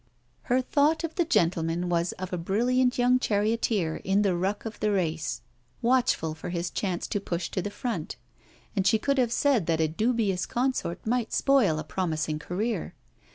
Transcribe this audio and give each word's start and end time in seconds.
Her 0.49 0.61
thought 0.61 1.03
of 1.03 1.13
the 1.13 1.25
gentleman 1.25 1.87
was 1.87 2.11
of 2.13 2.33
a 2.33 2.37
brilliant 2.39 2.97
young 2.97 3.19
charioteer 3.19 3.97
in 3.97 4.23
the 4.23 4.35
ruck 4.35 4.65
of 4.65 4.79
the 4.79 4.89
race, 4.91 5.41
watchful 5.83 6.33
for 6.33 6.49
his 6.49 6.71
chance 6.71 7.05
to 7.05 7.19
push 7.19 7.49
to 7.51 7.61
the 7.61 7.69
front; 7.69 8.15
and 8.75 8.87
she 8.87 8.97
could 8.97 9.19
have 9.19 9.31
said 9.31 9.67
that 9.67 9.79
a 9.79 9.87
dubious 9.87 10.47
consort 10.47 11.05
might 11.05 11.31
spoil 11.31 11.77
a 11.77 11.83
promising 11.83 12.39
career. 12.39 12.95